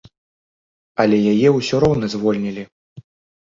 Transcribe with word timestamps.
Але 1.03 1.17
яе 1.33 1.49
ўсё 1.57 1.75
роўна 1.85 2.05
звольнілі. 2.15 2.63